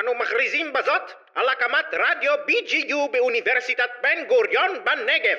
[0.00, 1.02] אנו מכריזים בזאת
[1.34, 5.36] על הקמת רדיו BGU באוניברסיטת בן גוריון בנגב.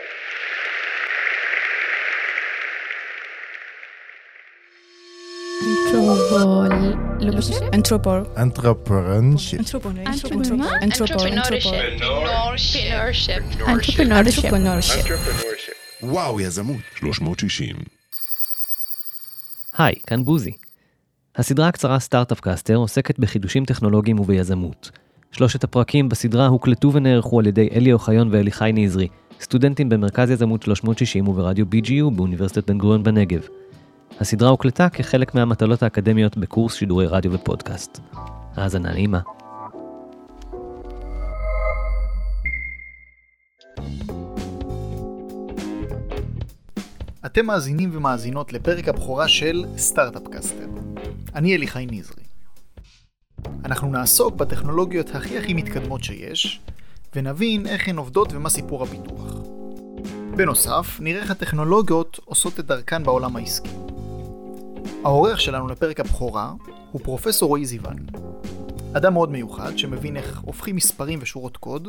[7.73, 8.19] אנתרופול.
[8.35, 9.57] Entrepreneurship.
[16.01, 16.81] וואו, יזמות.
[16.95, 17.75] 360.
[19.77, 20.66] היי, כאן בוזי.
[21.37, 24.91] הסדרה הקצרה סטארט-אפ קאסטר עוסקת בחידושים טכנולוגיים וביזמות.
[25.31, 29.07] שלושת הפרקים בסדרה הוקלטו ונערכו על ידי אלי אוחיון ואליחי נזרי,
[29.39, 33.47] סטודנטים במרכז יזמות 360 וברדיו BGU באוניברסיטת בן גוריון בנגב.
[34.19, 37.99] הסדרה הוקלטה כחלק מהמטלות האקדמיות בקורס שידורי רדיו ופודקאסט.
[38.55, 39.19] האזנה נעימה.
[47.27, 50.67] אתם מאזינים ומאזינות לפרק הבכורה של סטארט-אפ קאסטר.
[51.35, 52.23] אני אליחי נזרי.
[53.65, 56.61] אנחנו נעסוק בטכנולוגיות הכי הכי מתקדמות שיש,
[57.15, 59.33] ונבין איך הן עובדות ומה סיפור הפיתוח.
[60.35, 63.75] בנוסף, נראה איך הטכנולוגיות עושות את דרכן בעולם העסקי.
[65.03, 66.53] העורך שלנו לפרק הבכורה
[66.91, 67.97] הוא פרופסור רועי זיוון.
[68.93, 71.87] אדם מאוד מיוחד שמבין איך הופכים מספרים ושורות קוד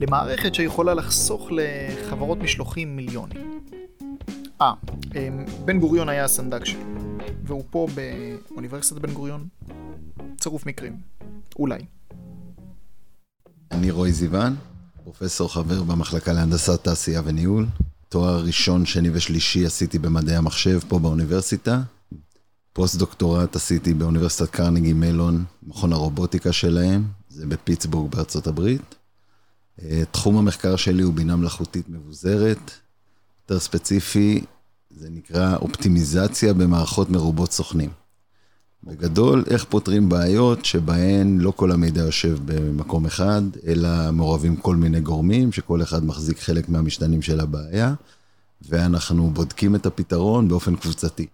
[0.00, 3.60] למערכת שיכולה לחסוך לחברות משלוחים מיליונים.
[4.62, 4.72] אה,
[5.14, 6.84] אמ, בן גוריון היה הסנדק שלי,
[7.44, 9.48] והוא פה באוניברסיטת בן גוריון.
[10.40, 10.96] צירוף מקרים.
[11.58, 11.84] אולי.
[13.70, 14.56] אני רועי זיוון,
[15.04, 17.66] פרופסור חבר במחלקה להנדסת תעשייה וניהול.
[18.08, 21.82] תואר ראשון, שני ושלישי עשיתי במדעי המחשב פה באוניברסיטה.
[22.72, 28.94] פוסט דוקטורט עשיתי באוניברסיטת קרניגי מלון, מכון הרובוטיקה שלהם, זה בפיטסבורג בארצות הברית.
[29.82, 32.70] אה, תחום המחקר שלי הוא בינה מלאכותית מבוזרת.
[33.50, 34.44] יותר ספציפי,
[34.90, 37.90] זה נקרא אופטימיזציה במערכות מרובות סוכנים.
[38.84, 45.00] בגדול, איך פותרים בעיות שבהן לא כל המידע יושב במקום אחד, אלא מעורבים כל מיני
[45.00, 47.94] גורמים, שכל אחד מחזיק חלק מהמשתנים של הבעיה,
[48.68, 51.26] ואנחנו בודקים את הפתרון באופן קבוצתי.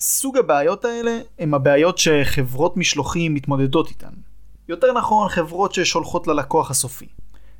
[0.00, 4.12] סוג הבעיות האלה הם הבעיות שחברות משלוחים מתמודדות איתן.
[4.68, 7.06] יותר נכון, חברות ששולחות ללקוח הסופי.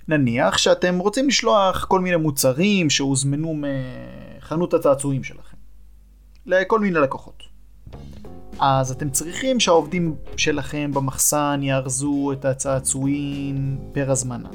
[0.08, 3.54] נניח שאתם רוצים לשלוח כל מיני מוצרים שהוזמנו
[4.38, 5.56] מחנות הצעצועים שלכם.
[6.46, 7.42] לכל מיני לקוחות.
[8.58, 14.48] אז אתם צריכים שהעובדים שלכם במחסן יארזו את הצעצועים פר הזמנה.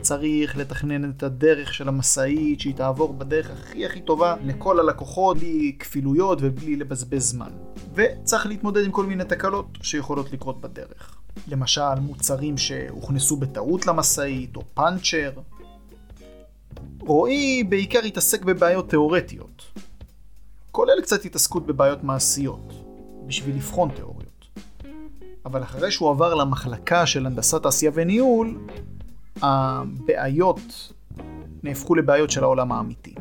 [0.00, 5.76] צריך לתכנן את הדרך של המשאית שהיא תעבור בדרך הכי הכי טובה לכל הלקוחות בלי
[5.78, 7.50] כפילויות ובלי לבזבז זמן.
[7.94, 11.17] וצריך להתמודד עם כל מיני תקלות שיכולות לקרות בדרך.
[11.48, 15.30] למשל מוצרים שהוכנסו בטעות למשאית או פאנצ'ר.
[17.00, 19.62] רועי בעיקר התעסק בבעיות תאורטיות,
[20.70, 22.72] כולל קצת התעסקות בבעיות מעשיות,
[23.26, 24.28] בשביל לבחון תיאוריות.
[25.44, 28.58] אבל אחרי שהוא עבר למחלקה של הנדסת תעשייה וניהול,
[29.42, 30.92] הבעיות
[31.62, 33.14] נהפכו לבעיות של העולם האמיתי.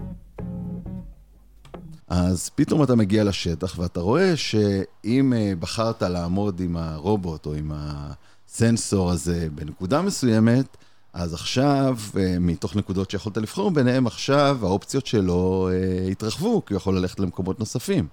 [2.08, 7.72] אז פתאום אתה מגיע לשטח ואתה רואה שאם אה, בחרת לעמוד עם הרובוט או עם
[7.76, 10.78] הסנסור הזה בנקודה מסוימת,
[11.14, 16.78] אז עכשיו, אה, מתוך נקודות שיכולת לבחור ביניהם, עכשיו האופציות שלו אה, התרחבו, כי הוא
[16.78, 18.08] יכול ללכת למקומות נוספים.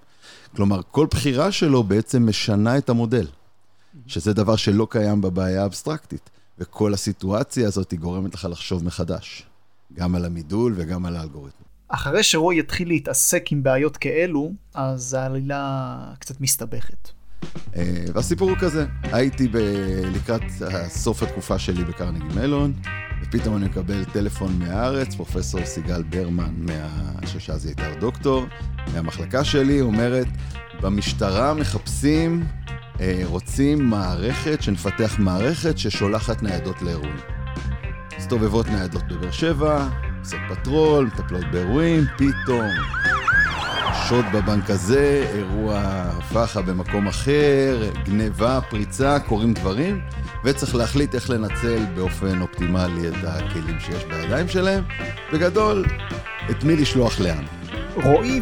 [0.56, 3.26] כלומר, כל בחירה שלו בעצם משנה את המודל,
[4.06, 6.31] שזה דבר שלא קיים בבעיה האבסטרקטית.
[6.59, 9.47] וכל הסיטואציה הזאת היא גורמת לך לחשוב מחדש,
[9.93, 11.65] גם על המידול וגם על האלגוריתם.
[11.94, 17.09] אחרי שרוי יתחיל להתעסק עם בעיות כאלו, אז העלילה קצת מסתבכת.
[17.77, 19.56] אה, והסיפור הוא כזה, הייתי ב...
[20.15, 20.43] לקראת
[20.88, 22.72] סוף התקופה שלי בקרניגי מלון,
[23.22, 26.88] ופתאום אני מקבל טלפון מהארץ, פרופסור סיגל ברמן, מה...
[27.38, 28.47] שאז היא הייתה דוקטור,
[28.94, 30.26] מהמחלקה שלי, אומרת,
[30.81, 32.44] במשטרה מחפשים
[33.00, 37.16] אה, רוצים מערכת, שנפתח מערכת ששולחת ניידות לאירועים.
[38.19, 39.88] מסתובבות ניידות בבאר שבע,
[40.25, 42.71] עושות פטרול, מטפלות באירועים, פתאום
[44.09, 50.01] שוד בבנק הזה, אירוע פח"ע במקום אחר, גניבה, פריצה, קורים דברים,
[50.45, 54.85] וצריך להחליט איך לנצל באופן אופטימלי את הכלים שיש בידיים שלהם.
[55.32, 55.85] בגדול,
[56.50, 57.44] את מי לשלוח לאן.
[57.94, 58.41] רועי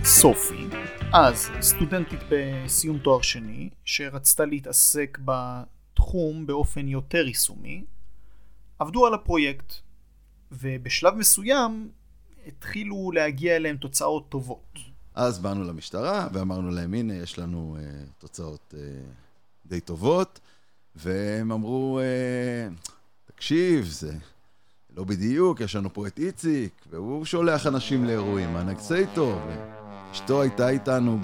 [0.00, 0.66] וסופי
[1.12, 7.84] אז סטודנטית בסיום תואר שני, שרצתה להתעסק בתחום באופן יותר יישומי,
[8.78, 9.83] עבדו על הפרויקט,
[10.60, 11.88] ובשלב מסוים
[12.46, 14.78] התחילו להגיע אליהם תוצאות טובות.
[15.14, 18.76] אז באנו למשטרה ואמרנו להם, הנה, יש לנו uh, תוצאות uh,
[19.66, 20.40] די טובות,
[20.96, 22.90] והם אמרו, uh,
[23.26, 24.12] תקשיב, זה
[24.96, 29.38] לא בדיוק, יש לנו פה את איציק, והוא שולח אנשים לאירועים, מה נעשה איתו?
[30.12, 31.18] אשתו הייתה איתנו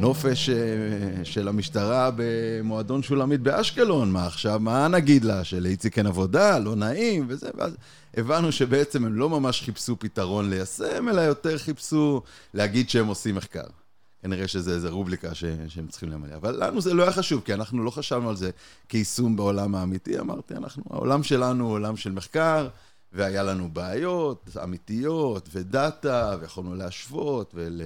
[0.00, 6.58] נופש אה, של המשטרה במועדון שולמית באשקלון, מה עכשיו, מה נגיד לה, שלאיציק אין עבודה,
[6.58, 7.76] לא נעים וזה, ואז
[8.16, 12.22] הבנו שבעצם הם לא ממש חיפשו פתרון ליישם, אלא יותר חיפשו
[12.54, 13.66] להגיד שהם עושים מחקר.
[14.22, 16.34] כנראה שזה איזה רובליקה ש, שהם צריכים למלא.
[16.34, 18.50] אבל לנו זה לא היה חשוב, כי אנחנו לא חשבנו על זה
[18.88, 20.18] כיישום בעולם האמיתי.
[20.18, 22.68] אמרתי, אנחנו, העולם שלנו הוא עולם של מחקר,
[23.12, 27.82] והיה לנו בעיות אמיתיות ודאטה, ויכולנו להשוות ול...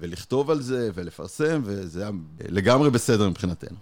[0.00, 2.10] ולכתוב על זה ולפרסם, וזה היה
[2.48, 3.76] לגמרי בסדר מבחינתנו.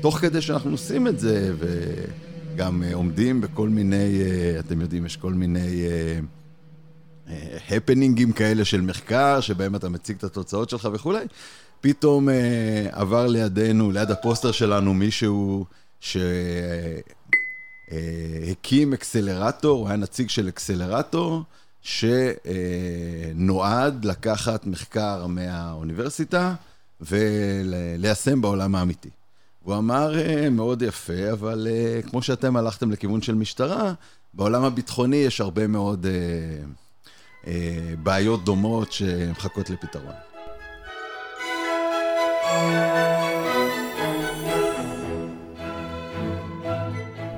[0.00, 4.20] תוך כדי שאנחנו עושים את זה, וגם עומדים בכל מיני,
[4.58, 5.84] אתם יודעים, יש כל מיני
[7.70, 11.24] הפנינגים כאלה של מחקר, שבהם אתה מציג את התוצאות שלך וכולי,
[11.80, 12.28] פתאום
[12.90, 15.64] עבר לידינו, ליד הפוסטר שלנו, מישהו
[16.00, 16.22] שהקים
[18.92, 21.42] אקסלרטור, הוא היה נציג של אקסלרטור,
[21.82, 23.34] שנועד
[24.04, 26.54] לקחת מחקר מהאוניברסיטה
[27.00, 29.10] וליישם בעולם האמיתי.
[29.62, 30.14] הוא אמר
[30.50, 31.68] מאוד יפה, אבל
[32.10, 33.92] כמו שאתם הלכתם לכיוון של משטרה,
[34.34, 36.06] בעולם הביטחוני יש הרבה מאוד
[38.02, 40.14] בעיות דומות שמחכות לפתרון.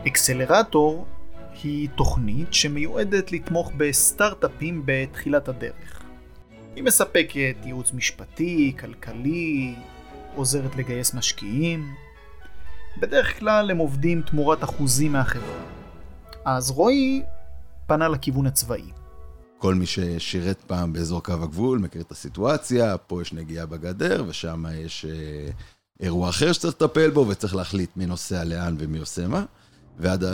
[0.07, 1.07] אקסלרטור
[1.63, 6.03] היא תוכנית שמיועדת לתמוך בסטארט-אפים בתחילת הדרך.
[6.77, 9.75] היא מספקת ייעוץ משפטי, כלכלי,
[10.35, 11.95] עוזרת לגייס משקיעים.
[13.01, 15.63] בדרך כלל הם עובדים תמורת אחוזים מהחברה.
[16.45, 17.23] אז רועי
[17.87, 18.91] פנה לכיוון הצבאי.
[19.59, 24.65] כל מי ששירת פעם באזור קו הגבול מכיר את הסיטואציה, פה יש נגיעה בגדר ושם
[24.75, 25.51] יש אה,
[26.01, 29.45] אירוע אחר שצריך לטפל בו וצריך להחליט מי נוסע לאן ומי עושה מה.
[29.99, 30.25] ועד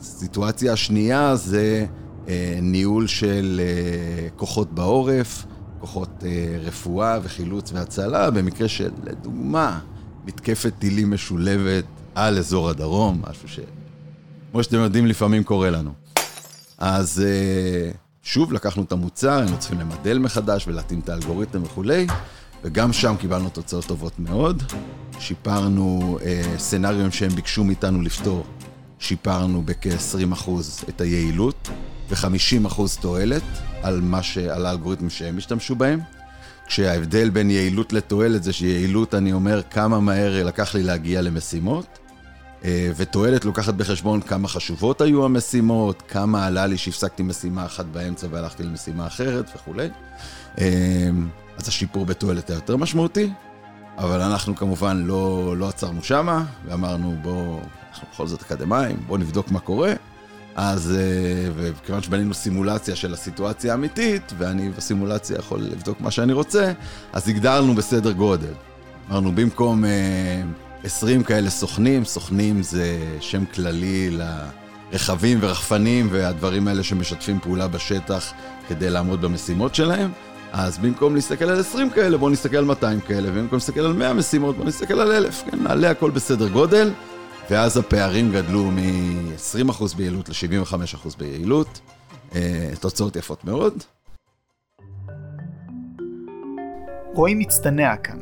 [0.00, 1.86] הסיטואציה השנייה זה
[2.28, 5.46] אה, ניהול של אה, כוחות בעורף,
[5.78, 9.78] כוחות אה, רפואה וחילוץ והצלה, במקרה של, לדוגמה,
[10.24, 11.84] מתקפת טילים משולבת
[12.14, 13.60] על אזור הדרום, משהו ש...
[14.52, 15.92] כמו שאתם יודעים, לפעמים קורה לנו.
[16.78, 17.22] אז
[18.22, 22.06] שוב, לקחנו את המוצר, היינו צריכים למדל מחדש ולהתאים את האלגוריתם וכולי,
[22.66, 24.62] וגם שם קיבלנו תוצאות טובות מאוד.
[25.18, 28.44] שיפרנו אה, סצנריום שהם ביקשו מאיתנו לפתור,
[28.98, 30.50] שיפרנו בכ-20%
[30.88, 31.68] את היעילות
[32.10, 33.42] ו-50% תועלת
[33.82, 34.38] על, ש...
[34.38, 36.00] על האלגוריתמים שהם השתמשו בהם.
[36.66, 41.86] כשההבדל בין יעילות לתועלת זה שיעילות, אני אומר, כמה מהר לקח לי להגיע למשימות,
[42.64, 48.26] אה, ותועלת לוקחת בחשבון כמה חשובות היו המשימות, כמה עלה לי שהפסקתי משימה אחת באמצע
[48.30, 49.88] והלכתי למשימה אחרת וכולי.
[51.56, 53.30] אז השיפור בתועלת היה יותר משמעותי,
[53.98, 57.60] אבל אנחנו כמובן לא, לא עצרנו שמה, ואמרנו בואו,
[57.90, 59.92] אנחנו בכל זאת אקדמאים, בואו נבדוק מה קורה.
[60.56, 66.72] אז, אה, וכיוון שבנינו סימולציה של הסיטואציה האמיתית, ואני בסימולציה יכול לבדוק מה שאני רוצה,
[67.12, 68.52] אז הגדרנו בסדר גודל.
[69.10, 69.84] אמרנו, במקום
[70.84, 74.10] 20 אה, כאלה סוכנים, סוכנים זה שם כללי
[74.92, 78.32] לרכבים ורחפנים והדברים האלה שמשתפים פעולה בשטח
[78.68, 80.10] כדי לעמוד במשימות שלהם.
[80.52, 84.12] אז במקום להסתכל על 20 כאלה, בואו נסתכל על 200 כאלה, ובמקום להסתכל על 100
[84.12, 86.90] משימות, בואו נסתכל על 1,000, כן, נעלה הכל בסדר גודל,
[87.50, 91.80] ואז הפערים גדלו מ-20% ביעילות ל-75% ביעילות.
[92.34, 93.82] אה, תוצאות יפות מאוד.
[97.14, 98.18] רועי מצטנע כאן.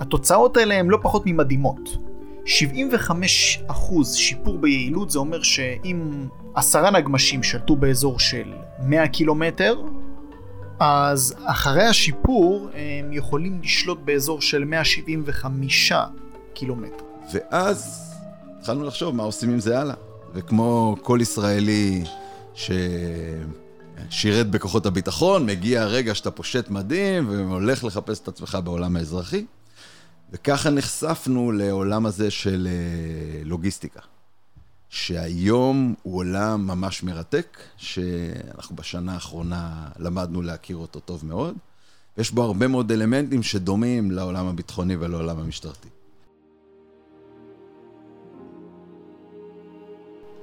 [0.00, 1.96] התוצאות האלה הן לא פחות ממדהימות.
[2.44, 8.52] 75% שיפור ביעילות זה אומר שאם עשרה נגמשים שלטו באזור של
[8.82, 9.74] 100 קילומטר,
[10.80, 15.92] אז אחרי השיפור הם יכולים לשלוט באזור של 175
[16.54, 17.04] קילומטר.
[17.34, 18.10] ואז
[18.58, 19.94] התחלנו לחשוב מה עושים עם זה הלאה.
[20.34, 22.04] וכמו כל ישראלי
[22.54, 29.44] ששירת בכוחות הביטחון, מגיע הרגע שאתה פושט מדים והולך לחפש את עצמך בעולם האזרחי.
[30.32, 34.00] וככה נחשפנו לעולם הזה של אה, לוגיסטיקה.
[34.90, 41.54] שהיום הוא עולם ממש מרתק, שאנחנו בשנה האחרונה למדנו להכיר אותו טוב מאוד.
[42.18, 45.88] יש בו הרבה מאוד אלמנטים שדומים לעולם הביטחוני ולעולם המשטרתי.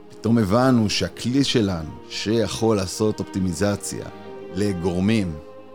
[0.10, 4.06] פתאום הבנו שהכלי שלנו, שיכול לעשות אופטימיזציה
[4.54, 5.34] לגורמים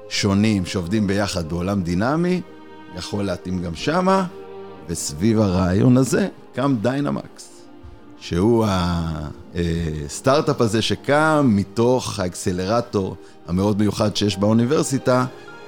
[0.09, 2.41] שונים שעובדים ביחד בעולם דינמי,
[2.97, 4.27] יכול להתאים גם שמה,
[4.89, 7.52] וסביב הרעיון הזה קם דיינמקס.
[8.23, 8.67] שהוא
[10.05, 15.27] הסטארט-אפ הזה שקם מתוך האקסלרטור המאוד מיוחד שיש באוניברסיטה,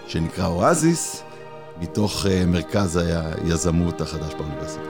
[0.09, 1.23] שנקרא אואזיס,
[1.81, 4.89] מתוך אה, מרכז היזמות החדש באוניברסיטה.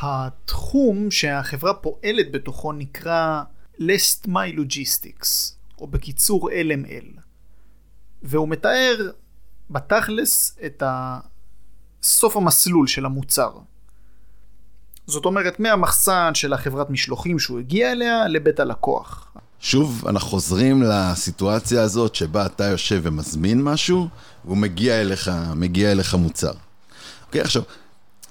[0.00, 3.42] התחום שהחברה פועלת בתוכו נקרא
[3.80, 7.20] Last My Logistics, או בקיצור LML.
[8.22, 9.10] והוא מתאר
[9.70, 10.82] בתכלס את
[12.06, 13.50] סוף המסלול של המוצר.
[15.06, 19.26] זאת אומרת, מהמחסן של החברת משלוחים שהוא הגיע אליה לבית הלקוח.
[19.60, 24.08] שוב, אנחנו חוזרים לסיטואציה הזאת שבה אתה יושב ומזמין משהו,
[24.44, 26.52] והוא מגיע אליך, מגיע אליך מוצר.
[27.26, 27.62] אוקיי, עכשיו,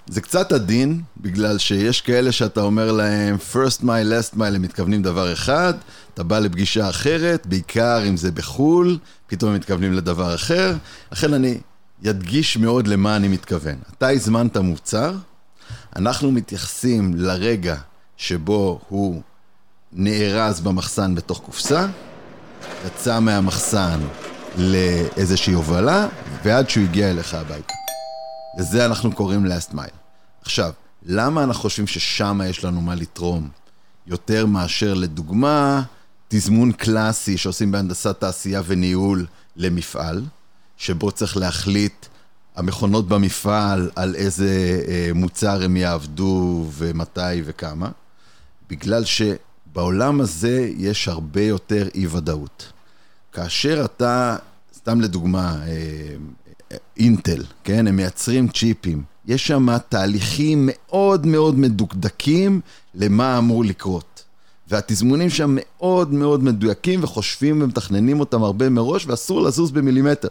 [0.07, 5.01] זה קצת עדין, בגלל שיש כאלה שאתה אומר להם first mile, last mile, הם מתכוונים
[5.01, 5.73] דבר אחד,
[6.13, 10.75] אתה בא לפגישה אחרת, בעיקר אם זה בחו"ל, פתאום הם מתכוונים לדבר אחר.
[11.11, 11.57] לכן אני
[12.09, 13.75] אדגיש מאוד למה אני מתכוון.
[13.97, 15.15] אתה הזמנת מוצר,
[15.95, 17.75] אנחנו מתייחסים לרגע
[18.17, 19.21] שבו הוא
[19.93, 21.87] נארז במחסן בתוך קופסה,
[22.85, 23.99] יצא מהמחסן
[24.57, 26.07] לאיזושהי הובלה,
[26.43, 27.73] ועד שהוא הגיע אליך הביתה.
[28.59, 29.95] לזה אנחנו קוראים last mile.
[30.41, 30.71] עכשיו,
[31.05, 33.49] למה אנחנו חושבים ששם יש לנו מה לתרום
[34.07, 35.83] יותר מאשר לדוגמה
[36.27, 39.25] תזמון קלאסי שעושים בהנדסת תעשייה וניהול
[39.55, 40.23] למפעל,
[40.77, 42.05] שבו צריך להחליט
[42.55, 47.89] המכונות במפעל על איזה אה, מוצר הם יעבדו ומתי וכמה,
[48.69, 52.71] בגלל שבעולם הזה יש הרבה יותר אי-ודאות.
[53.33, 54.35] כאשר אתה,
[54.77, 57.87] סתם לדוגמה, אה, אינטל, כן?
[57.87, 59.03] הם מייצרים צ'יפים.
[59.25, 62.61] יש שם תהליכים מאוד מאוד מדוקדקים
[62.95, 64.23] למה אמור לקרות.
[64.67, 70.27] והתזמונים שם מאוד מאוד מדויקים וחושבים ומתכננים אותם הרבה מראש ואסור לזוז במילימטר.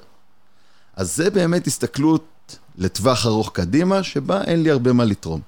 [0.96, 5.40] אז זה באמת הסתכלות לטווח ארוך קדימה, שבה אין לי הרבה מה לתרום.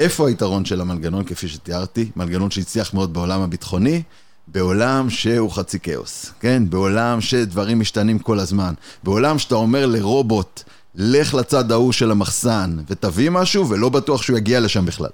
[0.00, 2.10] איפה היתרון של המנגנון, כפי שתיארתי?
[2.16, 4.02] מנגנון שהצליח מאוד בעולם הביטחוני,
[4.48, 6.62] בעולם שהוא חצי כאוס, כן?
[6.70, 8.74] בעולם שדברים משתנים כל הזמן.
[9.02, 10.62] בעולם שאתה אומר לרובוט,
[10.94, 15.10] לך לצד ההוא של המחסן ותביא משהו, ולא בטוח שהוא יגיע לשם בכלל.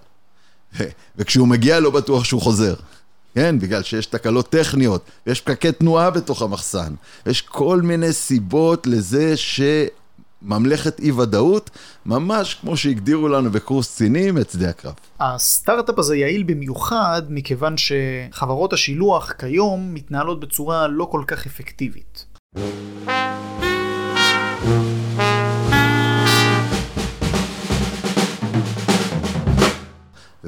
[1.16, 2.74] וכשהוא מגיע לא בטוח שהוא חוזר.
[3.34, 6.94] כן, בגלל שיש תקלות טכניות, ויש פקקי תנועה בתוך המחסן.
[7.26, 11.70] יש כל מיני סיבות לזה שממלכת אי-ודאות,
[12.06, 14.94] ממש כמו שהגדירו לנו בקורס קצינים את שדה הקרב.
[15.20, 22.26] הסטארט-אפ הזה יעיל במיוחד מכיוון שחברות השילוח כיום מתנהלות בצורה לא כל כך אפקטיבית.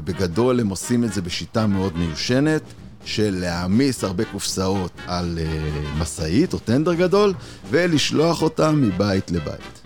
[0.02, 2.62] ובגדול הם עושים את זה בשיטה מאוד מיושנת,
[3.04, 7.34] של להעמיס הרבה קופסאות על uh, משאית או טנדר גדול,
[7.70, 9.80] ולשלוח אותם מבית לבית.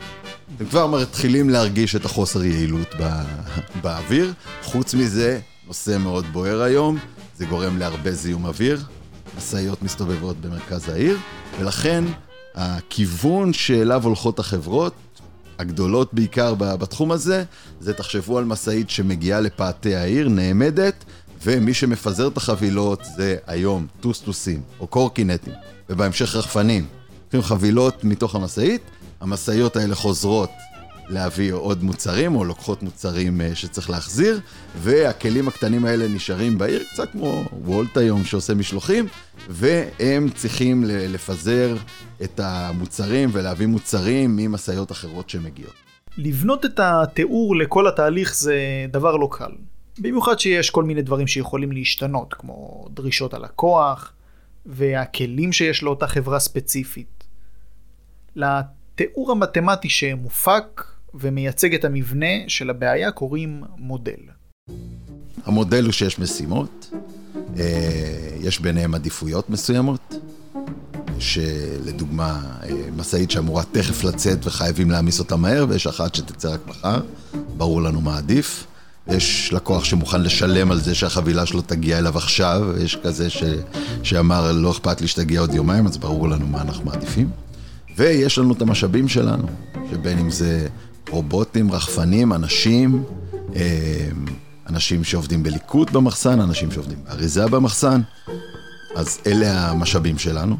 [0.56, 3.24] אתם כבר מתחילים להרגיש את החוסר יעילות בא...
[3.82, 4.32] באוויר.
[4.62, 6.98] חוץ מזה, נושא מאוד בוער היום,
[7.36, 8.84] זה גורם להרבה זיהום אוויר,
[9.38, 11.18] משאיות מסתובבות במרכז העיר,
[11.60, 12.04] ולכן
[12.54, 14.94] הכיוון שאליו הולכות החברות
[15.58, 17.44] הגדולות בעיקר בתחום הזה,
[17.80, 21.04] זה תחשבו על משאית שמגיעה לפאתי העיר, נעמדת,
[21.44, 25.54] ומי שמפזר את החבילות זה היום טוסטוסים או קורקינטים,
[25.90, 26.86] ובהמשך רחפנים.
[27.24, 28.82] לוקחים חבילות מתוך המשאית,
[29.20, 30.50] המשאיות האלה חוזרות
[31.08, 34.40] להביא עוד מוצרים, או לוקחות מוצרים אה, שצריך להחזיר,
[34.76, 39.06] והכלים הקטנים האלה נשארים בעיר, קצת כמו וולט היום שעושה משלוחים,
[39.48, 41.76] והם צריכים לפזר
[42.22, 45.74] את המוצרים ולהביא מוצרים ממשאיות אחרות שמגיעות.
[46.18, 48.56] לבנות את התיאור לכל התהליך זה
[48.88, 49.50] דבר לא קל.
[49.98, 54.12] במיוחד שיש כל מיני דברים שיכולים להשתנות, כמו דרישות הלקוח
[54.66, 57.24] והכלים שיש לאותה חברה ספציפית.
[58.36, 64.20] לתיאור המתמטי שמופק ומייצג את המבנה של הבעיה קוראים מודל.
[65.44, 66.90] המודל הוא שיש משימות,
[67.58, 70.14] אה, יש ביניהם עדיפויות מסוימות,
[71.18, 77.00] שלדוגמה אה, משאית שאמורה תכף לצאת וחייבים להעמיס אותה מהר, ויש אחת שתצא רק מחר,
[77.56, 78.66] ברור לנו מה עדיף.
[79.08, 83.42] יש לקוח שמוכן לשלם על זה שהחבילה שלו תגיע אליו עכשיו, ויש כזה ש...
[84.02, 87.30] שאמר לא אכפת לי שתגיע עוד יומיים, אז ברור לנו מה אנחנו מעדיפים.
[87.96, 89.46] ויש לנו את המשאבים שלנו,
[89.90, 90.68] שבין אם זה
[91.10, 93.04] רובוטים, רחפנים, אנשים,
[93.54, 94.08] אה,
[94.68, 98.00] אנשים שעובדים בליקוט במחסן, אנשים שעובדים באריזה במחסן,
[98.94, 100.56] אז אלה המשאבים שלנו.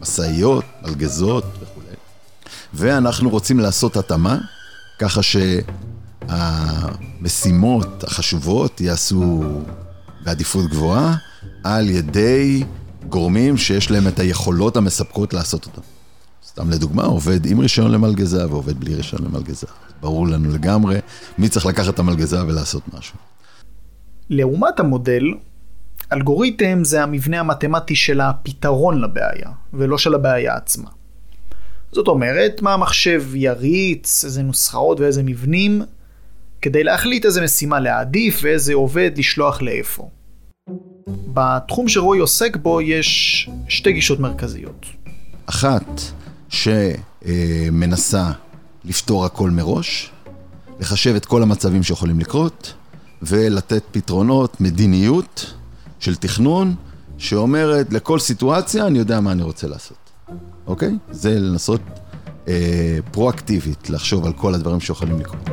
[0.00, 1.86] משאיות, מלגזות וכולי.
[2.74, 4.38] ואנחנו רוצים לעשות התאמה,
[4.98, 5.20] ככה
[6.28, 9.42] שהמשימות החשובות ייעשו
[10.24, 11.16] בעדיפות גבוהה
[11.64, 12.64] על ידי
[13.08, 15.80] גורמים שיש להם את היכולות המספקות לעשות אותם.
[16.50, 19.66] סתם לדוגמה, עובד עם רישיון למלגזה ועובד בלי רישיון למלגזה.
[20.00, 20.98] ברור לנו לגמרי
[21.38, 23.16] מי צריך לקחת את המלגזה ולעשות משהו.
[24.30, 25.24] לעומת המודל,
[26.12, 30.90] אלגוריתם זה המבנה המתמטי של הפתרון לבעיה, ולא של הבעיה עצמה.
[31.92, 35.82] זאת אומרת, מה המחשב יריץ, איזה נוסחאות ואיזה מבנים,
[36.62, 40.08] כדי להחליט איזה משימה להעדיף ואיזה עובד לשלוח לאיפה.
[41.08, 44.86] בתחום שרועי עוסק בו יש שתי גישות מרכזיות.
[45.46, 46.00] אחת
[46.50, 48.30] שמנסה
[48.84, 50.10] לפתור הכל מראש,
[50.80, 52.74] לחשב את כל המצבים שיכולים לקרות,
[53.22, 55.54] ולתת פתרונות, מדיניות
[56.00, 56.74] של תכנון,
[57.18, 60.10] שאומרת לכל סיטואציה אני יודע מה אני רוצה לעשות,
[60.66, 60.92] אוקיי?
[61.10, 61.80] זה לנסות
[62.48, 65.48] אה, פרואקטיבית, לחשוב על כל הדברים שיכולים לקרות.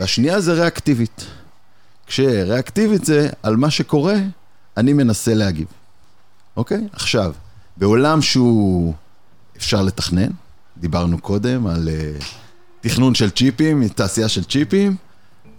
[0.00, 1.26] והשנייה זה ריאקטיבית.
[2.06, 4.14] כשריאקטיבית זה על מה שקורה,
[4.76, 5.66] אני מנסה להגיב.
[6.56, 6.88] אוקיי?
[6.92, 7.32] עכשיו,
[7.76, 8.94] בעולם שהוא
[9.56, 10.30] אפשר לתכנן,
[10.76, 12.24] דיברנו קודם על uh,
[12.80, 14.96] תכנון של צ'יפים, תעשייה של צ'יפים,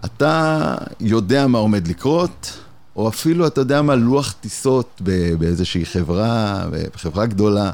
[0.06, 2.58] אתה יודע מה עומד לקרות,
[2.96, 5.02] או אפילו אתה יודע מה, לוח טיסות
[5.40, 7.72] באיזושהי חברה, בחברה גדולה.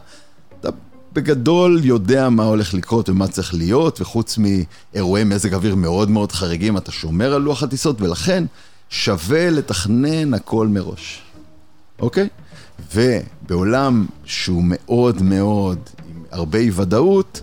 [0.59, 0.69] אתה
[1.13, 6.77] בגדול יודע מה הולך לקרות ומה צריך להיות, וחוץ מאירועי מזג אוויר מאוד מאוד חריגים,
[6.77, 8.43] אתה שומר על לוח הטיסות, ולכן
[8.89, 11.21] שווה לתכנן הכל מראש,
[11.99, 12.27] אוקיי?
[12.93, 15.79] ובעולם שהוא מאוד מאוד
[16.33, 17.41] הרבה אי ודאות,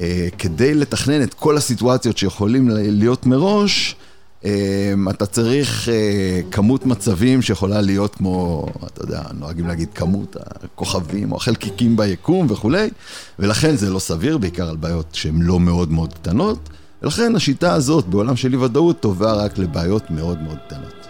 [0.00, 3.96] אה, כדי לתכנן את כל הסיטואציות שיכולים להיות מראש,
[4.44, 11.32] אה, אתה צריך אה, כמות מצבים שיכולה להיות כמו, אתה יודע, נוהגים להגיד כמות הכוכבים
[11.32, 12.90] או החלקיקים ביקום וכולי,
[13.38, 16.68] ולכן זה לא סביר, בעיקר על בעיות שהן לא מאוד מאוד קטנות,
[17.02, 21.06] ולכן השיטה הזאת בעולם של אי ודאות טובה רק לבעיות מאוד מאוד קטנות.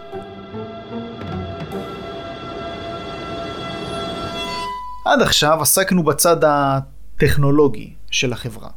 [5.04, 6.44] עד עכשיו עסקנו בצד
[7.16, 8.70] הטכנולוגי של החברה.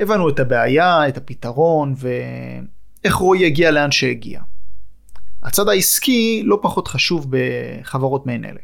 [0.00, 4.40] הבנו את הבעיה, את הפתרון ואיך רועי הגיע לאן שהגיע.
[5.42, 8.60] הצד העסקי לא פחות חשוב בחברות מעין אלה.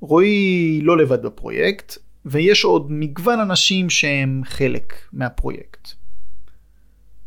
[0.00, 5.88] רועי לא לבד בפרויקט, ויש עוד מגוון אנשים שהם חלק מהפרויקט.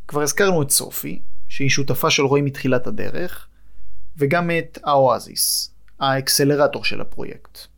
[0.07, 3.47] כבר הזכרנו את סופי, שהיא שותפה של רועי מתחילת הדרך,
[4.17, 7.76] וגם את האואזיס, האקסלרטור של הפרויקט.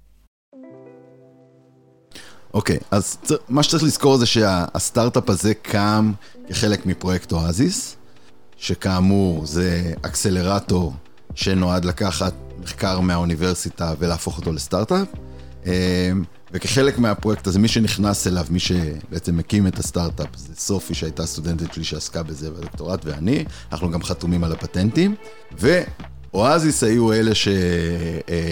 [2.54, 3.18] אוקיי, okay, אז
[3.50, 6.12] מה שצריך לזכור זה שהסטארט-אפ הזה קם
[6.50, 7.96] כחלק מפרויקט אואזיס,
[8.58, 10.94] שכאמור זה אקסלרטור
[11.36, 12.34] שנועד לקחת
[12.64, 15.08] מחקר מהאוניברסיטה ולהפוך אותו לסטארט-אפ.
[15.66, 15.72] אמ,
[16.52, 21.74] וכחלק מהפרויקט הזה, מי שנכנס אליו, מי שבעצם מקים את הסטארט-אפ, זה סופי שהייתה סטודנטית
[21.74, 25.16] שלי שעסקה בזה בדוקטורט ואני, אנחנו גם חתומים על הפטנטים,
[25.52, 27.32] ואואזיס היו אלה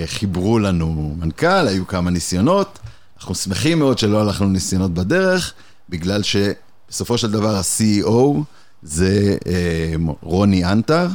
[0.08, 2.80] שחיברו לנו מנכ"ל, היו כמה ניסיונות,
[3.20, 5.54] אנחנו שמחים מאוד שלא הלכנו ניסיונות בדרך,
[5.90, 8.44] בגלל שבסופו של דבר ה-CEO
[8.84, 11.08] זה אה, רוני אנטר,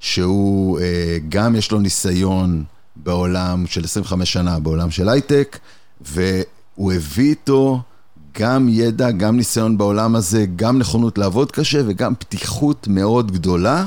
[0.00, 2.64] שהוא אה, גם יש לו ניסיון
[2.96, 5.58] בעולם של 25 שנה, בעולם של הייטק,
[6.00, 7.80] והוא הביא איתו
[8.38, 13.86] גם ידע, גם ניסיון בעולם הזה, גם נכונות לעבוד קשה וגם פתיחות מאוד גדולה.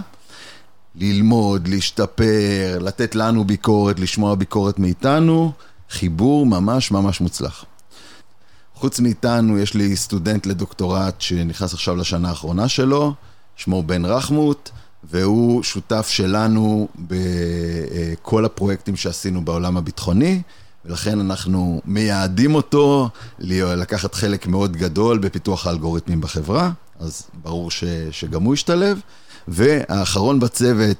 [0.95, 5.51] ללמוד, להשתפר, לתת לנו ביקורת, לשמוע ביקורת מאיתנו,
[5.91, 7.65] חיבור ממש ממש מוצלח.
[8.75, 13.13] חוץ מאיתנו, יש לי סטודנט לדוקטורט שנכנס עכשיו לשנה האחרונה שלו,
[13.55, 14.71] שמו בן רחמות,
[15.03, 20.41] והוא שותף שלנו בכל הפרויקטים שעשינו בעולם הביטחוני.
[20.85, 28.43] ולכן אנחנו מייעדים אותו לקחת חלק מאוד גדול בפיתוח האלגוריתמים בחברה, אז ברור ש, שגם
[28.43, 28.99] הוא ישתלב.
[29.47, 30.97] והאחרון בצוות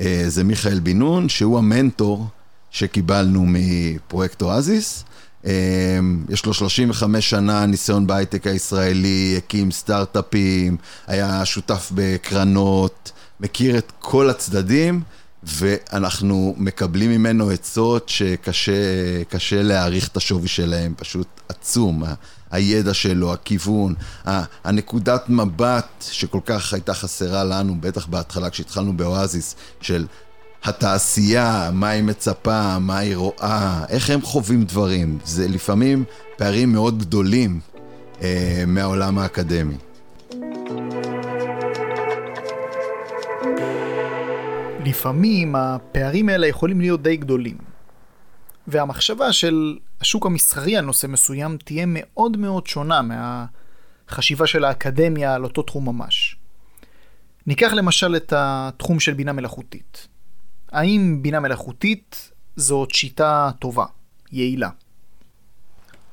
[0.00, 2.26] אה, זה מיכאל בן נון, שהוא המנטור
[2.70, 5.04] שקיבלנו מפרויקט אואזיס.
[5.46, 10.76] אה, יש לו 35 שנה ניסיון בהייטק הישראלי, הקים סטארט-אפים,
[11.06, 15.02] היה שותף בקרנות, מכיר את כל הצדדים.
[15.42, 22.02] ואנחנו מקבלים ממנו עצות שקשה להעריך את השווי שלהם, פשוט עצום.
[22.50, 23.94] הידע שלו, הכיוון,
[24.64, 30.06] הנקודת מבט שכל כך הייתה חסרה לנו, בטח בהתחלה כשהתחלנו באואזיס, של
[30.64, 35.18] התעשייה, מה היא מצפה, מה היא רואה, איך הם חווים דברים.
[35.24, 36.04] זה לפעמים
[36.36, 37.60] פערים מאוד גדולים
[38.22, 39.76] אה, מהעולם האקדמי.
[44.84, 47.58] לפעמים הפערים האלה יכולים להיות די גדולים.
[48.66, 55.44] והמחשבה של השוק המסחרי על נושא מסוים תהיה מאוד מאוד שונה מהחשיבה של האקדמיה על
[55.44, 56.36] אותו תחום ממש.
[57.46, 60.08] ניקח למשל את התחום של בינה מלאכותית.
[60.72, 63.84] האם בינה מלאכותית זאת שיטה טובה,
[64.32, 64.68] יעילה?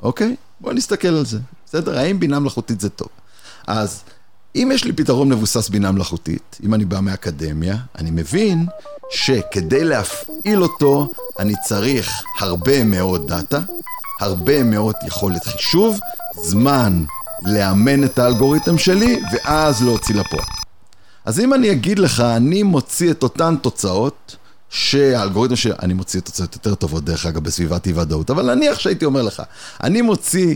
[0.03, 1.39] אוקיי, בוא נסתכל על זה.
[1.65, 3.09] בסדר, האם בינה מלאכותית זה טוב?
[3.67, 4.03] אז
[4.55, 8.65] אם יש לי פתרון מבוסס בינה מלאכותית, אם אני בא מאקדמיה, אני מבין
[9.11, 13.59] שכדי להפעיל אותו, אני צריך הרבה מאוד דאטה,
[14.21, 15.99] הרבה מאוד יכולת חישוב,
[16.41, 17.03] זמן
[17.41, 20.45] לאמן את האלגוריתם שלי, ואז להוציא לפועל.
[21.25, 24.35] אז אם אני אגיד לך, אני מוציא את אותן תוצאות
[24.69, 29.21] שהאלגוריתם שאני מוציא תוצאות יותר טובות, דרך אגב, בסביבת אי ודאות, אבל נניח שהייתי אומר
[29.21, 29.43] לך,
[29.83, 30.55] אני מוציא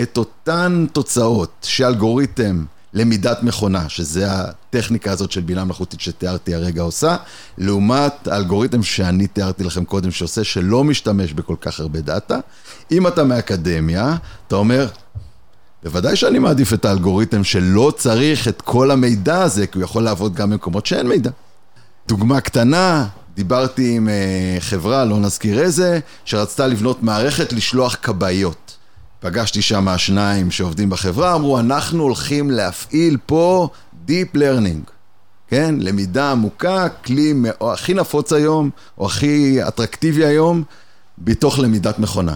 [0.00, 7.16] את אותן תוצאות שאלגוריתם למידת מכונה, שזה הטכניקה הזאת של בינה מלאכותית שתיארתי הרגע עושה,
[7.58, 12.38] לעומת האלגוריתם שאני תיארתי לכם קודם שעושה, שלא משתמש בכל כך הרבה דאטה.
[12.90, 14.88] אם אתה מאקדמיה, אתה אומר,
[15.82, 20.34] בוודאי שאני מעדיף את האלגוריתם שלא צריך את כל המידע הזה, כי הוא יכול לעבוד
[20.34, 21.30] גם במקומות שאין מידע.
[22.08, 28.76] דוגמה קטנה, דיברתי עם אה, חברה, לא נזכיר איזה, שרצתה לבנות מערכת לשלוח כבאיות.
[29.20, 33.68] פגשתי שם שניים שעובדים בחברה, אמרו, אנחנו הולכים להפעיל פה
[34.08, 34.90] Deep Learning,
[35.48, 35.74] כן?
[35.78, 40.62] למידה עמוקה, כלי הכי נפוץ היום, או הכי אטרקטיבי היום,
[41.18, 42.34] בתוך למידת מכונה.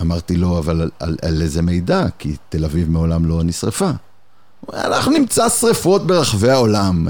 [0.00, 2.06] אמרתי לו, אבל על, על, על איזה מידע?
[2.18, 3.90] כי תל אביב מעולם לא נשרפה.
[4.74, 7.08] אנחנו נמצא שריפות ברחבי העולם.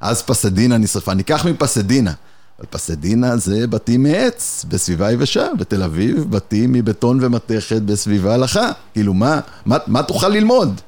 [0.00, 2.12] אז פסדינה נשרפה, ניקח מפסדינה.
[2.58, 8.70] אבל פסדינה זה בתים מעץ בסביבה יבשה, בתל אביב בתים מבטון ומתכת בסביבה הלכה.
[8.92, 10.80] כאילו, מה, מה, מה תוכל ללמוד?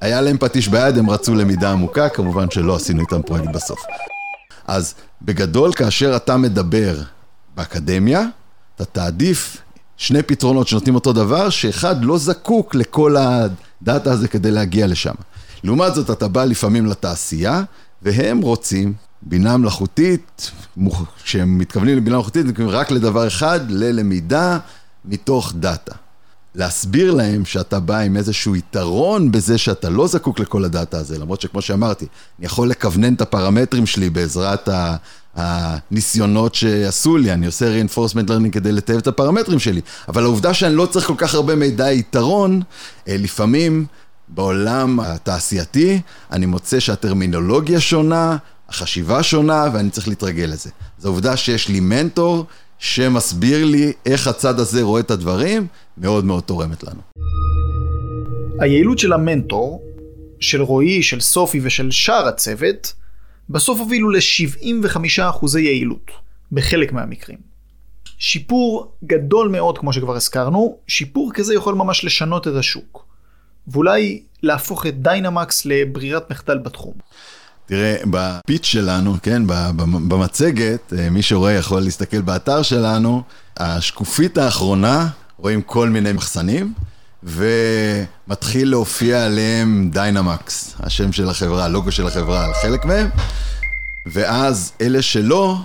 [0.00, 3.80] היה להם פטיש ביד, הם רצו למידה עמוקה, כמובן שלא עשינו איתם פרויקט בסוף.
[4.66, 6.94] אז בגדול, כאשר אתה מדבר
[7.54, 8.26] באקדמיה,
[8.76, 9.56] אתה תעדיף
[9.96, 15.14] שני פתרונות שנותנים אותו דבר, שאחד לא זקוק לכל הדאטה הזה כדי להגיע לשם.
[15.64, 17.62] לעומת זאת, אתה בא לפעמים לתעשייה,
[18.02, 20.50] והם רוצים בינה מלאכותית,
[21.24, 24.58] כשהם מתכוונים לבינה מלאכותית, מתכוונים רק לדבר אחד, ללמידה
[25.04, 25.94] מתוך דאטה.
[26.54, 31.40] להסביר להם שאתה בא עם איזשהו יתרון בזה שאתה לא זקוק לכל הדאטה הזה, למרות
[31.40, 32.06] שכמו שאמרתי,
[32.38, 34.68] אני יכול לכוונן את הפרמטרים שלי בעזרת
[35.36, 40.74] הניסיונות שעשו לי, אני עושה reinforcement learning כדי לטייב את הפרמטרים שלי, אבל העובדה שאני
[40.74, 42.60] לא צריך כל כך הרבה מידע יתרון,
[43.08, 43.86] אה, לפעמים
[44.28, 46.00] בעולם התעשייתי
[46.32, 48.36] אני מוצא שהטרמינולוגיה שונה,
[48.72, 50.70] החשיבה שונה ואני צריך להתרגל לזה.
[50.98, 52.46] זו עובדה שיש לי מנטור
[52.78, 55.66] שמסביר לי איך הצד הזה רואה את הדברים,
[55.98, 57.00] מאוד מאוד תורמת לנו.
[58.60, 59.82] היעילות של המנטור,
[60.40, 62.92] של רועי, של סופי ושל שאר הצוות,
[63.50, 66.10] בסוף הובילו ל-75% יעילות,
[66.52, 67.38] בחלק מהמקרים.
[68.18, 73.06] שיפור גדול מאוד, כמו שכבר הזכרנו, שיפור כזה יכול ממש לשנות את השוק.
[73.68, 76.94] ואולי להפוך את דיינמקס לברירת מחדל בתחום.
[77.66, 79.42] תראה, ב pitch שלנו, כן,
[80.08, 83.22] במצגת, אה, מי שרואה יכול להסתכל באתר שלנו,
[83.56, 86.72] השקופית האחרונה, רואים כל מיני מחסנים,
[87.22, 93.08] ומתחיל להופיע עליהם דיינמקס, השם של החברה, הלוגו של החברה, על חלק מהם,
[94.06, 95.58] ואז אלה שלא,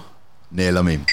[0.52, 1.04] נעלמים.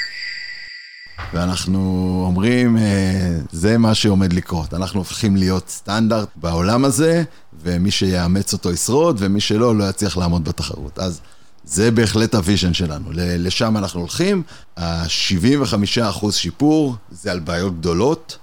[1.33, 4.75] ואנחנו אומרים, אה, זה מה שעומד לקרות.
[4.75, 7.23] אנחנו הופכים להיות סטנדרט בעולם הזה,
[7.63, 10.99] ומי שיאמץ אותו ישרוד, ומי שלא, לא יצליח לעמוד בתחרות.
[10.99, 11.21] אז
[11.65, 14.43] זה בהחלט ה vision שלנו, לשם אנחנו הולכים.
[14.77, 18.39] ה-75% שיפור זה על בעיות גדולות.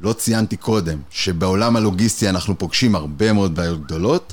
[0.00, 4.32] לא ציינתי קודם שבעולם הלוגיסטי אנחנו פוגשים הרבה מאוד בעיות גדולות,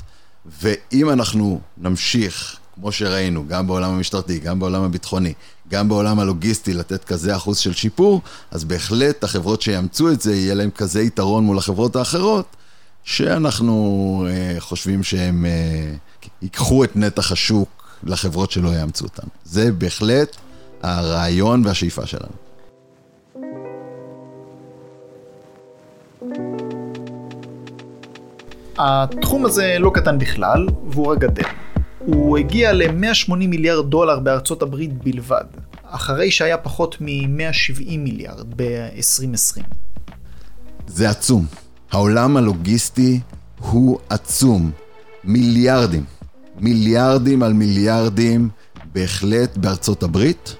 [0.62, 5.32] ואם אנחנו נמשיך, כמו שראינו, גם בעולם המשטרתי, גם בעולם הביטחוני,
[5.68, 10.54] גם בעולם הלוגיסטי לתת כזה אחוז של שיפור, אז בהחלט החברות שיאמצו את זה, יהיה
[10.54, 12.56] להם כזה יתרון מול החברות האחרות,
[13.04, 15.94] שאנחנו אה, חושבים שהם אה,
[16.42, 17.68] ייקחו את נתח השוק
[18.04, 19.26] לחברות שלא יאמצו אותם.
[19.44, 20.36] זה בהחלט
[20.82, 22.32] הרעיון והשאיפה שלנו.
[28.78, 31.42] התחום הזה לא קטן בכלל, והוא רק גדל.
[32.06, 35.44] הוא הגיע ל-180 מיליארד דולר בארצות הברית בלבד,
[35.82, 39.62] אחרי שהיה פחות מ-170 מיליארד ב-2020.
[40.86, 41.46] זה עצום.
[41.90, 43.20] העולם הלוגיסטי
[43.58, 44.70] הוא עצום.
[45.24, 46.04] מיליארדים.
[46.58, 48.48] מיליארדים על מיליארדים
[48.92, 50.56] בהחלט בארצות הברית,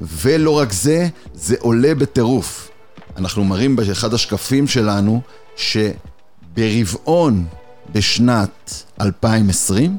[0.00, 2.70] ולא רק זה, זה עולה בטירוף.
[3.16, 5.20] אנחנו מראים באחד השקפים שלנו
[5.56, 7.44] שברבעון
[7.92, 9.98] בשנת 2020,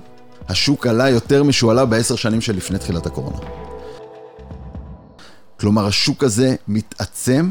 [0.49, 3.38] השוק עלה יותר משהוא עלה בעשר שנים שלפני תחילת הקורונה.
[5.60, 7.49] כלומר, השוק הזה מתעצם,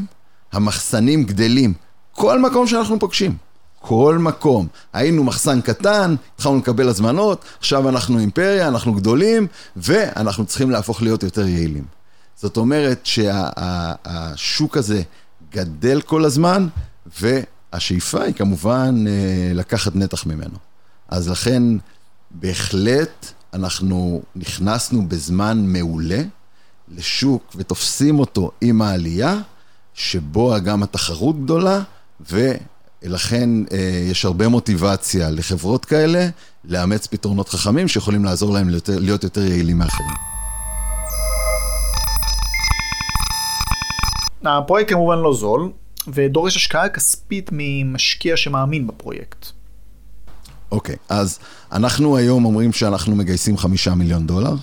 [0.51, 1.73] המחסנים גדלים.
[2.11, 3.37] כל מקום שאנחנו פוגשים.
[3.79, 4.67] כל מקום.
[4.93, 11.23] היינו מחסן קטן, התחלנו לקבל הזמנות, עכשיו אנחנו אימפריה, אנחנו גדולים, ואנחנו צריכים להפוך להיות
[11.23, 11.85] יותר יעילים.
[12.35, 15.01] זאת אומרת שהשוק שה, הזה
[15.51, 16.67] גדל כל הזמן,
[17.21, 20.57] והשאיפה היא כמובן אה, לקחת נתח ממנו.
[21.09, 21.63] אז לכן
[22.33, 26.21] בהחלט אנחנו נכנסנו בזמן מעולה
[26.87, 29.37] לשוק ותופסים אותו עם העלייה,
[29.93, 31.81] שבו גם התחרות גדולה,
[32.29, 36.27] ולכן אה, יש הרבה מוטיבציה לחברות כאלה
[36.65, 40.09] לאמץ פתרונות חכמים שיכולים לעזור להם להיות יותר יעילים מאחרים.
[44.45, 45.71] הפרויקט כמובן לא זול,
[46.07, 49.62] ודורש השקעה כספית ממשקיע שמאמין בפרויקט.
[50.73, 51.39] אוקיי, אז
[51.71, 54.55] אנחנו היום אומרים שאנחנו מגייסים חמישה מיליון דולר.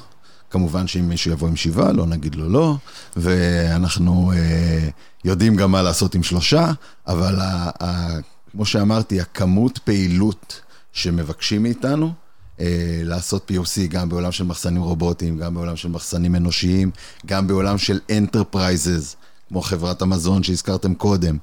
[0.50, 2.76] כמובן שאם מישהו יבוא עם שבעה, לא נגיד לו לא,
[3.16, 4.88] ואנחנו אה,
[5.24, 6.72] יודעים גם מה לעשות עם שלושה,
[7.06, 8.08] אבל ה, ה,
[8.50, 10.60] כמו שאמרתי, הכמות פעילות
[10.92, 12.12] שמבקשים מאיתנו,
[12.60, 16.90] אה, לעשות POC גם בעולם של מחסנים רובוטיים, גם בעולם של מחסנים אנושיים,
[17.26, 19.16] גם בעולם של enterprises,
[19.48, 21.38] כמו חברת המזון שהזכרתם קודם.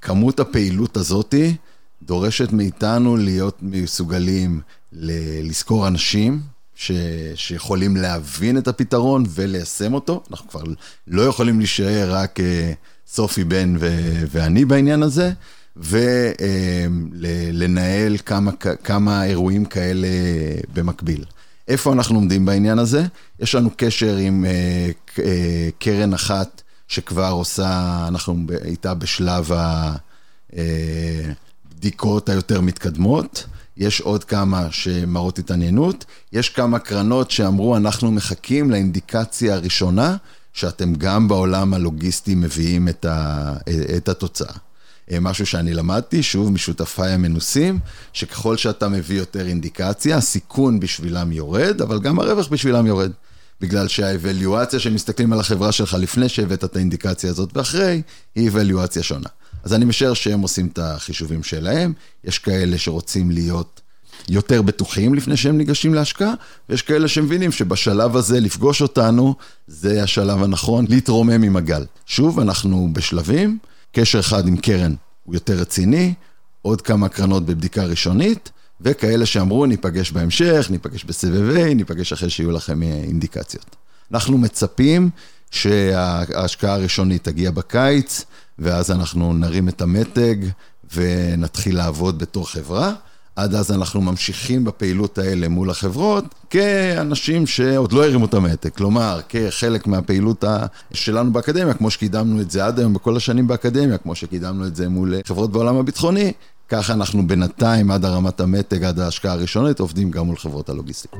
[0.00, 1.56] כמות הפעילות הזאתי
[2.02, 4.60] דורשת מאיתנו להיות מסוגלים
[4.92, 6.40] לזכור אנשים
[6.74, 6.92] ש-
[7.34, 10.22] שיכולים להבין את הפתרון וליישם אותו.
[10.30, 10.62] אנחנו כבר
[11.06, 12.72] לא יכולים להישאר רק אה,
[13.06, 15.32] סופי בן ו- ואני בעניין הזה.
[17.20, 18.50] ולנהל כמה,
[18.84, 20.08] כמה אירועים כאלה
[20.74, 21.24] במקביל.
[21.68, 23.04] איפה אנחנו עומדים בעניין הזה?
[23.40, 24.90] יש לנו קשר עם אה,
[25.24, 29.50] אה, קרן אחת שכבר עושה, אנחנו איתה בשלב
[31.78, 33.46] הבדיקות היותר מתקדמות.
[33.76, 36.04] יש עוד כמה שמראות התעניינות.
[36.32, 40.16] יש כמה קרנות שאמרו, אנחנו מחכים לאינדיקציה הראשונה,
[40.52, 43.54] שאתם גם בעולם הלוגיסטי מביאים את, ה,
[43.96, 44.52] את התוצאה.
[45.10, 47.78] אה, משהו שאני למדתי, שוב, משותפיי המנוסים,
[48.12, 53.10] שככל שאתה מביא יותר אינדיקציה, הסיכון בשבילם יורד, אבל גם הרווח בשבילם יורד.
[53.60, 58.02] בגלל שהאבליואציה שמסתכלים על החברה שלך לפני שהבאת את האינדיקציה הזאת ואחרי,
[58.34, 59.28] היא אבליואציה שונה.
[59.68, 61.92] אז אני משער שהם עושים את החישובים שלהם,
[62.24, 63.80] יש כאלה שרוצים להיות
[64.28, 66.34] יותר בטוחים לפני שהם ניגשים להשקעה,
[66.68, 69.34] ויש כאלה שמבינים שבשלב הזה לפגוש אותנו,
[69.66, 71.84] זה השלב הנכון להתרומם עם הגל.
[72.06, 73.58] שוב, אנחנו בשלבים.
[73.92, 76.14] קשר אחד עם קרן הוא יותר רציני,
[76.62, 78.50] עוד כמה קרנות בבדיקה ראשונית,
[78.80, 83.76] וכאלה שאמרו, ניפגש בהמשך, ניפגש בסבב A, ניפגש אחרי שיהיו לכם אה, אינדיקציות.
[84.12, 85.10] אנחנו מצפים
[85.50, 88.24] שההשקעה הראשונית תגיע בקיץ,
[88.58, 90.36] ואז אנחנו נרים את המתג
[90.94, 92.92] ונתחיל לעבוד בתור חברה.
[93.36, 99.20] עד אז אנחנו ממשיכים בפעילות האלה מול החברות כאנשים שעוד לא הרימו את המתק, כלומר,
[99.28, 100.44] כחלק מהפעילות
[100.92, 104.88] שלנו באקדמיה, כמו שקידמנו את זה עד היום בכל השנים באקדמיה, כמו שקידמנו את זה
[104.88, 106.32] מול חברות בעולם הביטחוני,
[106.68, 111.16] ככה אנחנו בינתיים עד הרמת המתג, עד ההשקעה הראשונית, עובדים גם מול חברות הלוגיסטיקה.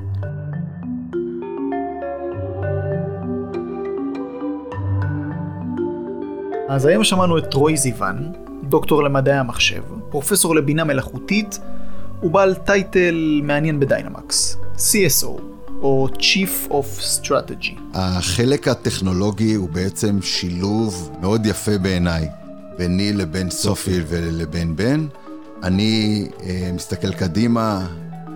[6.69, 11.59] אז היום שמענו את רוי זיוון, דוקטור למדעי המחשב, פרופסור לבינה מלאכותית
[12.21, 15.41] הוא בעל טייטל מעניין בדיינמקס, CSO,
[15.83, 17.79] או Chief of Strategy.
[17.95, 22.29] החלק הטכנולוגי הוא בעצם שילוב מאוד יפה בעיניי,
[22.79, 25.07] ביני לבין סופי ולבין בן.
[25.63, 27.87] אני אה, מסתכל קדימה,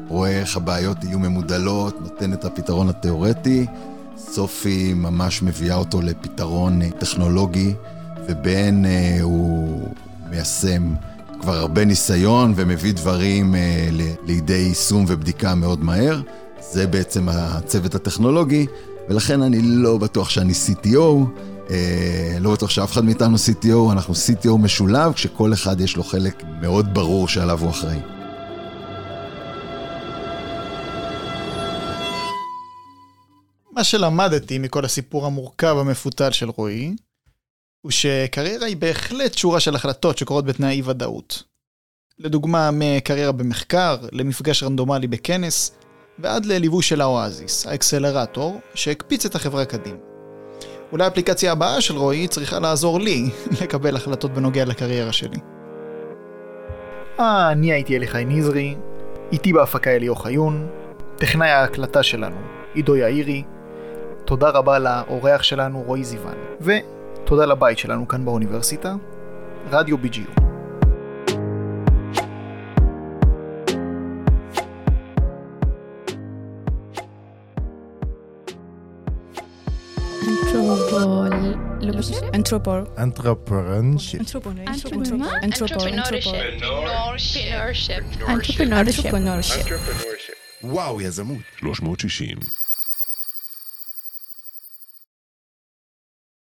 [0.09, 3.67] רואה איך הבעיות יהיו ממודלות, נותן את הפתרון התיאורטי.
[4.17, 7.75] סופי ממש מביאה אותו לפתרון אה, טכנולוגי,
[8.29, 9.89] ובן אה, הוא
[10.31, 10.95] מיישם
[11.41, 13.89] כבר הרבה ניסיון ומביא דברים אה,
[14.27, 16.21] לידי יישום ובדיקה מאוד מהר.
[16.61, 18.67] זה בעצם הצוות הטכנולוגי,
[19.09, 21.27] ולכן אני לא בטוח שאני CTO,
[21.71, 26.43] אה, לא בטוח שאף אחד מאיתנו CTO, אנחנו CTO משולב, כשכל אחד יש לו חלק
[26.61, 27.99] מאוד ברור שעליו הוא אחראי.
[33.73, 36.95] מה שלמדתי מכל הסיפור המורכב המפותל של רועי,
[37.83, 41.43] הוא שקריירה היא בהחלט שורה של החלטות שקורות בתנאי אי-ודאות.
[42.19, 45.73] לדוגמה, מקריירה במחקר, למפגש רנדומלי בכנס,
[46.19, 49.99] ועד לליווי של האואזיס, האקסלרטור, שהקפיץ את החברה קדימה.
[50.93, 53.31] אולי האפליקציה הבאה של רועי צריכה לעזור לי
[53.63, 55.39] לקבל החלטות בנוגע לקריירה שלי.
[57.21, 58.77] אה, אני הייתי אליחי נזרי,
[59.33, 60.69] איתי בהפקה אליאור חיון,
[61.17, 62.41] טכנאי ההקלטה שלנו,
[62.75, 63.43] עידו יאירי,
[64.25, 66.73] תודה רבה לאורח שלנו רועי זיוון, ו...
[67.32, 68.96] תודה לבית שלנו כאן באוניברסיטה,
[69.72, 70.48] רדיו BGU.
[83.08, 84.22] Entrepreneurship.
[85.42, 86.14] Entrepreneurship.
[88.68, 89.66] Entrepreneurship.
[90.64, 91.38] וואו, יזמות.
[91.60, 92.38] 360.